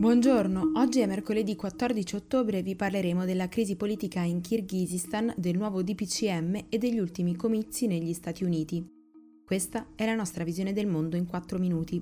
Buongiorno, 0.00 0.72
oggi 0.76 1.00
è 1.00 1.06
mercoledì 1.06 1.56
14 1.56 2.16
ottobre 2.16 2.56
e 2.56 2.62
vi 2.62 2.74
parleremo 2.74 3.26
della 3.26 3.50
crisi 3.50 3.76
politica 3.76 4.22
in 4.22 4.40
Kirghizistan, 4.40 5.34
del 5.36 5.58
nuovo 5.58 5.82
DPCM 5.82 6.68
e 6.70 6.78
degli 6.78 6.98
ultimi 6.98 7.36
comizi 7.36 7.86
negli 7.86 8.14
Stati 8.14 8.42
Uniti. 8.42 8.82
Questa 9.44 9.88
è 9.94 10.06
la 10.06 10.14
nostra 10.14 10.42
visione 10.42 10.72
del 10.72 10.86
mondo 10.86 11.16
in 11.16 11.26
4 11.26 11.58
minuti. 11.58 12.00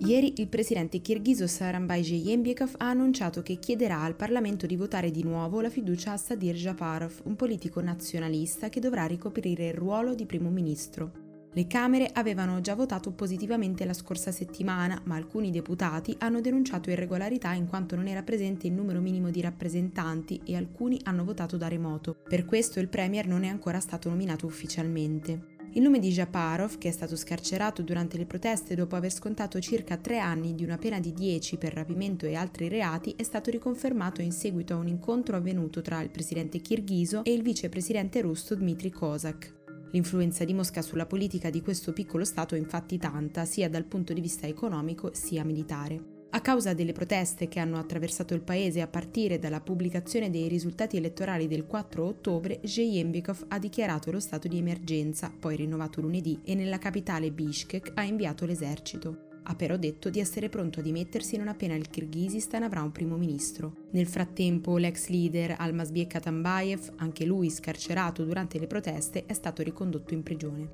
Ieri 0.00 0.32
il 0.38 0.48
presidente 0.48 1.00
kirghizo 1.00 1.46
Saranbay 1.46 2.02
Jeyembekov 2.02 2.74
ha 2.78 2.88
annunciato 2.88 3.42
che 3.42 3.60
chiederà 3.60 4.02
al 4.02 4.16
Parlamento 4.16 4.66
di 4.66 4.74
votare 4.74 5.12
di 5.12 5.22
nuovo 5.22 5.60
la 5.60 5.70
fiducia 5.70 6.10
a 6.10 6.16
Sadir 6.16 6.56
Japarov, 6.56 7.20
un 7.26 7.36
politico 7.36 7.80
nazionalista 7.80 8.68
che 8.68 8.80
dovrà 8.80 9.06
ricoprire 9.06 9.68
il 9.68 9.74
ruolo 9.74 10.16
di 10.16 10.26
primo 10.26 10.50
ministro. 10.50 11.25
Le 11.56 11.66
Camere 11.66 12.10
avevano 12.12 12.60
già 12.60 12.74
votato 12.74 13.12
positivamente 13.12 13.86
la 13.86 13.94
scorsa 13.94 14.30
settimana, 14.30 15.00
ma 15.04 15.14
alcuni 15.14 15.50
deputati 15.50 16.14
hanno 16.18 16.42
denunciato 16.42 16.90
irregolarità 16.90 17.54
in 17.54 17.66
quanto 17.66 17.96
non 17.96 18.08
era 18.08 18.22
presente 18.22 18.66
il 18.66 18.74
numero 18.74 19.00
minimo 19.00 19.30
di 19.30 19.40
rappresentanti 19.40 20.38
e 20.44 20.54
alcuni 20.54 21.00
hanno 21.04 21.24
votato 21.24 21.56
da 21.56 21.66
remoto. 21.66 22.14
Per 22.28 22.44
questo 22.44 22.78
il 22.78 22.88
Premier 22.88 23.26
non 23.26 23.42
è 23.42 23.48
ancora 23.48 23.80
stato 23.80 24.10
nominato 24.10 24.44
ufficialmente. 24.44 25.54
Il 25.72 25.80
nome 25.80 25.98
di 25.98 26.10
Japarov, 26.10 26.76
che 26.76 26.88
è 26.88 26.92
stato 26.92 27.16
scarcerato 27.16 27.80
durante 27.80 28.18
le 28.18 28.26
proteste 28.26 28.74
dopo 28.74 28.94
aver 28.94 29.10
scontato 29.10 29.58
circa 29.58 29.96
tre 29.96 30.18
anni 30.18 30.54
di 30.54 30.62
una 30.62 30.76
pena 30.76 31.00
di 31.00 31.14
10 31.14 31.56
per 31.56 31.72
rapimento 31.72 32.26
e 32.26 32.34
altri 32.34 32.68
reati, 32.68 33.14
è 33.16 33.22
stato 33.22 33.50
riconfermato 33.50 34.20
in 34.20 34.32
seguito 34.32 34.74
a 34.74 34.76
un 34.76 34.88
incontro 34.88 35.36
avvenuto 35.36 35.80
tra 35.80 36.02
il 36.02 36.10
presidente 36.10 36.60
kirghizo 36.60 37.24
e 37.24 37.32
il 37.32 37.40
vicepresidente 37.40 38.20
russo 38.20 38.54
Dmitry 38.54 38.90
Kozak. 38.90 39.64
L'influenza 39.92 40.44
di 40.44 40.52
Mosca 40.52 40.82
sulla 40.82 41.06
politica 41.06 41.50
di 41.50 41.62
questo 41.62 41.92
piccolo 41.92 42.24
Stato 42.24 42.54
è 42.54 42.58
infatti 42.58 42.98
tanta, 42.98 43.44
sia 43.44 43.68
dal 43.68 43.84
punto 43.84 44.12
di 44.12 44.20
vista 44.20 44.46
economico 44.46 45.10
sia 45.14 45.44
militare. 45.44 46.14
A 46.30 46.40
causa 46.40 46.74
delle 46.74 46.92
proteste 46.92 47.48
che 47.48 47.60
hanno 47.60 47.78
attraversato 47.78 48.34
il 48.34 48.42
paese 48.42 48.82
a 48.82 48.88
partire 48.88 49.38
dalla 49.38 49.60
pubblicazione 49.60 50.28
dei 50.28 50.48
risultati 50.48 50.96
elettorali 50.96 51.46
del 51.46 51.66
4 51.66 52.04
ottobre, 52.04 52.60
Jeyembekov 52.62 53.46
ha 53.48 53.58
dichiarato 53.58 54.10
lo 54.10 54.20
stato 54.20 54.46
di 54.48 54.58
emergenza, 54.58 55.32
poi 55.38 55.56
rinnovato 55.56 56.00
lunedì, 56.00 56.40
e 56.44 56.54
nella 56.54 56.78
capitale 56.78 57.30
Bishkek 57.30 57.92
ha 57.94 58.02
inviato 58.02 58.44
l'esercito. 58.44 59.25
Ha 59.48 59.54
però 59.54 59.76
detto 59.76 60.10
di 60.10 60.18
essere 60.18 60.48
pronto 60.48 60.80
a 60.80 60.82
dimettersi 60.82 61.36
non 61.36 61.46
appena 61.46 61.74
il 61.74 61.88
Kirghizistan 61.88 62.64
avrà 62.64 62.82
un 62.82 62.90
primo 62.90 63.16
ministro. 63.16 63.86
Nel 63.92 64.08
frattempo 64.08 64.76
l'ex 64.76 65.06
leader 65.06 65.54
Almasbek 65.56 66.16
Atambayev, 66.16 66.94
anche 66.96 67.24
lui 67.24 67.48
scarcerato 67.48 68.24
durante 68.24 68.58
le 68.58 68.66
proteste, 68.66 69.24
è 69.24 69.32
stato 69.32 69.62
ricondotto 69.62 70.14
in 70.14 70.24
prigione. 70.24 70.68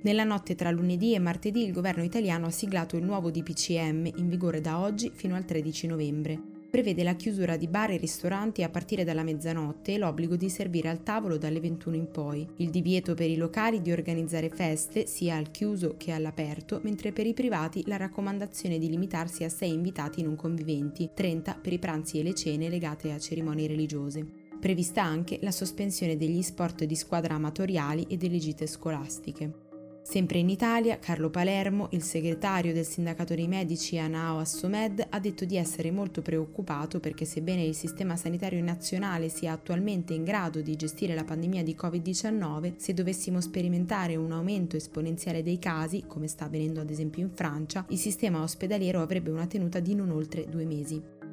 Nella 0.00 0.24
notte 0.24 0.54
tra 0.54 0.70
lunedì 0.70 1.14
e 1.14 1.18
martedì 1.18 1.62
il 1.62 1.72
governo 1.72 2.02
italiano 2.02 2.46
ha 2.46 2.50
siglato 2.50 2.96
il 2.96 3.04
nuovo 3.04 3.30
DPCM 3.30 4.12
in 4.16 4.28
vigore 4.28 4.62
da 4.62 4.78
oggi 4.78 5.10
fino 5.14 5.34
al 5.34 5.44
13 5.44 5.86
novembre 5.86 6.53
prevede 6.74 7.04
la 7.04 7.14
chiusura 7.14 7.56
di 7.56 7.68
bar 7.68 7.92
e 7.92 7.98
ristoranti 7.98 8.64
a 8.64 8.68
partire 8.68 9.04
dalla 9.04 9.22
mezzanotte 9.22 9.94
e 9.94 9.96
l'obbligo 9.96 10.34
di 10.34 10.50
servire 10.50 10.88
al 10.88 11.04
tavolo 11.04 11.38
dalle 11.38 11.60
21 11.60 11.94
in 11.94 12.10
poi, 12.10 12.44
il 12.56 12.70
divieto 12.70 13.14
per 13.14 13.30
i 13.30 13.36
locali 13.36 13.80
di 13.80 13.92
organizzare 13.92 14.48
feste 14.48 15.06
sia 15.06 15.36
al 15.36 15.52
chiuso 15.52 15.94
che 15.96 16.10
all'aperto, 16.10 16.80
mentre 16.82 17.12
per 17.12 17.28
i 17.28 17.32
privati 17.32 17.84
la 17.86 17.96
raccomandazione 17.96 18.80
di 18.80 18.90
limitarsi 18.90 19.44
a 19.44 19.48
6 19.48 19.72
invitati 19.72 20.22
non 20.24 20.34
conviventi, 20.34 21.10
30 21.14 21.60
per 21.62 21.72
i 21.72 21.78
pranzi 21.78 22.18
e 22.18 22.24
le 22.24 22.34
cene 22.34 22.68
legate 22.68 23.12
a 23.12 23.20
cerimonie 23.20 23.68
religiose. 23.68 24.26
Prevista 24.58 25.00
anche 25.00 25.38
la 25.42 25.52
sospensione 25.52 26.16
degli 26.16 26.42
sport 26.42 26.82
di 26.82 26.96
squadra 26.96 27.34
amatoriali 27.34 28.06
e 28.08 28.16
delle 28.16 28.38
gite 28.38 28.66
scolastiche. 28.66 29.63
Sempre 30.04 30.38
in 30.38 30.50
Italia, 30.50 30.98
Carlo 30.98 31.30
Palermo, 31.30 31.88
il 31.92 32.02
segretario 32.02 32.74
del 32.74 32.84
sindacato 32.84 33.34
dei 33.34 33.48
medici 33.48 33.98
Anao 33.98 34.38
Assomed, 34.38 35.04
ha 35.08 35.18
detto 35.18 35.46
di 35.46 35.56
essere 35.56 35.90
molto 35.90 36.20
preoccupato 36.20 37.00
perché 37.00 37.24
sebbene 37.24 37.64
il 37.64 37.74
sistema 37.74 38.14
sanitario 38.14 38.62
nazionale 38.62 39.30
sia 39.30 39.52
attualmente 39.52 40.12
in 40.12 40.22
grado 40.22 40.60
di 40.60 40.76
gestire 40.76 41.14
la 41.14 41.24
pandemia 41.24 41.62
di 41.62 41.74
Covid-19, 41.74 42.74
se 42.76 42.92
dovessimo 42.92 43.40
sperimentare 43.40 44.14
un 44.14 44.30
aumento 44.30 44.76
esponenziale 44.76 45.42
dei 45.42 45.58
casi, 45.58 46.04
come 46.06 46.28
sta 46.28 46.44
avvenendo 46.44 46.82
ad 46.82 46.90
esempio 46.90 47.22
in 47.22 47.30
Francia, 47.30 47.86
il 47.88 47.98
sistema 47.98 48.42
ospedaliero 48.42 49.00
avrebbe 49.00 49.30
una 49.30 49.46
tenuta 49.46 49.80
di 49.80 49.94
non 49.94 50.10
oltre 50.10 50.46
due 50.46 50.66
mesi. 50.66 51.23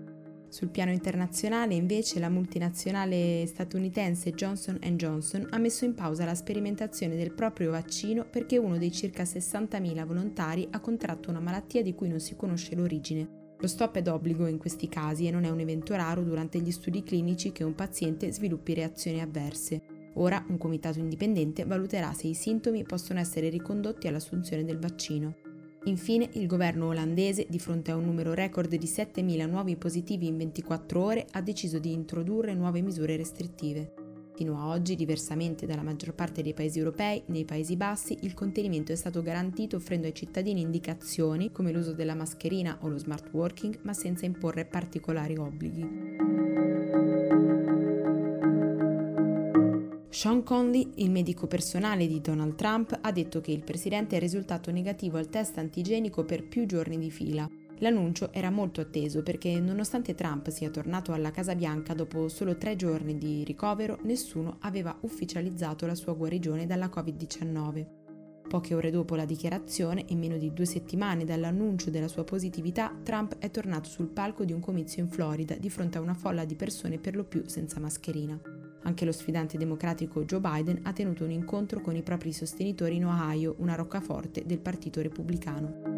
Sul 0.51 0.67
piano 0.67 0.91
internazionale, 0.91 1.75
invece, 1.75 2.19
la 2.19 2.27
multinazionale 2.27 3.45
statunitense 3.47 4.33
Johnson 4.33 4.79
Johnson 4.97 5.47
ha 5.51 5.57
messo 5.57 5.85
in 5.85 5.93
pausa 5.93 6.25
la 6.25 6.35
sperimentazione 6.35 7.15
del 7.15 7.31
proprio 7.31 7.71
vaccino 7.71 8.25
perché 8.29 8.57
uno 8.57 8.77
dei 8.77 8.91
circa 8.91 9.23
60.000 9.23 10.05
volontari 10.05 10.67
ha 10.69 10.81
contratto 10.81 11.29
una 11.29 11.39
malattia 11.39 11.81
di 11.81 11.95
cui 11.95 12.09
non 12.09 12.19
si 12.19 12.35
conosce 12.35 12.75
l'origine. 12.75 13.55
Lo 13.59 13.67
stop 13.67 13.95
è 13.95 14.01
d'obbligo 14.01 14.45
in 14.45 14.57
questi 14.57 14.89
casi 14.89 15.25
e 15.25 15.31
non 15.31 15.45
è 15.45 15.49
un 15.49 15.61
evento 15.61 15.95
raro 15.95 16.21
durante 16.21 16.59
gli 16.59 16.71
studi 16.71 17.01
clinici 17.01 17.53
che 17.53 17.63
un 17.63 17.73
paziente 17.73 18.29
sviluppi 18.33 18.73
reazioni 18.73 19.21
avverse. 19.21 19.81
Ora 20.15 20.43
un 20.49 20.57
comitato 20.57 20.99
indipendente 20.99 21.63
valuterà 21.63 22.11
se 22.11 22.27
i 22.27 22.33
sintomi 22.33 22.83
possono 22.83 23.21
essere 23.21 23.47
ricondotti 23.47 24.09
all'assunzione 24.09 24.65
del 24.65 24.79
vaccino. 24.79 25.50
Infine, 25.85 26.29
il 26.33 26.45
governo 26.45 26.87
olandese, 26.87 27.47
di 27.49 27.57
fronte 27.57 27.89
a 27.89 27.95
un 27.95 28.05
numero 28.05 28.35
record 28.35 28.75
di 28.75 28.85
7.000 28.85 29.49
nuovi 29.49 29.75
positivi 29.75 30.27
in 30.27 30.37
24 30.37 31.03
ore, 31.03 31.25
ha 31.31 31.41
deciso 31.41 31.79
di 31.79 31.91
introdurre 31.91 32.53
nuove 32.53 32.81
misure 32.81 33.17
restrittive. 33.17 33.93
Fino 34.35 34.59
a 34.59 34.67
oggi, 34.67 34.95
diversamente 34.95 35.65
dalla 35.65 35.81
maggior 35.81 36.13
parte 36.13 36.43
dei 36.43 36.53
paesi 36.53 36.77
europei, 36.77 37.23
nei 37.27 37.45
Paesi 37.45 37.75
Bassi 37.77 38.17
il 38.21 38.35
contenimento 38.35 38.91
è 38.91 38.95
stato 38.95 39.23
garantito 39.23 39.75
offrendo 39.75 40.05
ai 40.05 40.13
cittadini 40.13 40.61
indicazioni 40.61 41.51
come 41.51 41.71
l'uso 41.71 41.93
della 41.93 42.15
mascherina 42.15 42.77
o 42.81 42.87
lo 42.87 42.99
smart 42.99 43.29
working, 43.31 43.79
ma 43.81 43.93
senza 43.93 44.25
imporre 44.25 44.65
particolari 44.65 45.35
obblighi. 45.35 46.10
Sean 50.11 50.43
Conley, 50.43 50.91
il 50.95 51.09
medico 51.09 51.47
personale 51.47 52.05
di 52.05 52.19
Donald 52.19 52.55
Trump, 52.55 52.99
ha 52.99 53.11
detto 53.13 53.39
che 53.39 53.53
il 53.53 53.63
presidente 53.63 54.17
è 54.17 54.19
risultato 54.19 54.69
negativo 54.69 55.17
al 55.17 55.29
test 55.29 55.57
antigenico 55.57 56.25
per 56.25 56.45
più 56.45 56.65
giorni 56.65 56.97
di 56.97 57.09
fila. 57.09 57.49
L'annuncio 57.77 58.33
era 58.33 58.49
molto 58.49 58.81
atteso 58.81 59.23
perché 59.23 59.57
nonostante 59.61 60.13
Trump 60.13 60.49
sia 60.49 60.69
tornato 60.69 61.13
alla 61.13 61.31
Casa 61.31 61.55
Bianca 61.55 61.93
dopo 61.93 62.27
solo 62.27 62.57
tre 62.57 62.75
giorni 62.75 63.17
di 63.17 63.45
ricovero, 63.45 63.99
nessuno 64.01 64.57
aveva 64.59 64.93
ufficializzato 64.99 65.85
la 65.85 65.95
sua 65.95 66.11
guarigione 66.11 66.67
dalla 66.67 66.91
Covid-19. 66.93 67.85
Poche 68.49 68.75
ore 68.75 68.91
dopo 68.91 69.15
la 69.15 69.23
dichiarazione, 69.23 70.03
in 70.07 70.19
meno 70.19 70.35
di 70.35 70.51
due 70.51 70.65
settimane 70.65 71.23
dall'annuncio 71.23 71.89
della 71.89 72.09
sua 72.09 72.25
positività, 72.25 72.93
Trump 73.01 73.37
è 73.37 73.49
tornato 73.49 73.87
sul 73.87 74.09
palco 74.09 74.43
di 74.43 74.51
un 74.51 74.59
comizio 74.59 75.01
in 75.01 75.07
Florida 75.07 75.55
di 75.55 75.69
fronte 75.69 75.99
a 75.99 76.01
una 76.01 76.15
folla 76.15 76.43
di 76.43 76.55
persone 76.55 76.99
per 76.99 77.15
lo 77.15 77.23
più 77.23 77.43
senza 77.45 77.79
mascherina. 77.79 78.60
Anche 78.83 79.05
lo 79.05 79.11
sfidante 79.11 79.57
democratico 79.57 80.23
Joe 80.23 80.39
Biden 80.39 80.79
ha 80.83 80.93
tenuto 80.93 81.23
un 81.23 81.31
incontro 81.31 81.81
con 81.81 81.95
i 81.95 82.01
propri 82.01 82.33
sostenitori 82.33 82.95
in 82.95 83.05
Ohio, 83.05 83.55
una 83.59 83.75
roccaforte 83.75 84.43
del 84.45 84.59
Partito 84.59 85.01
Repubblicano. 85.01 85.89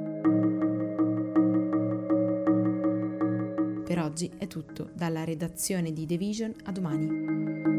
Per 3.83 3.99
oggi 3.99 4.31
è 4.37 4.47
tutto, 4.47 4.89
dalla 4.93 5.23
redazione 5.23 5.93
di 5.93 6.05
The 6.05 6.17
Vision 6.17 6.53
a 6.63 6.71
domani. 6.71 7.72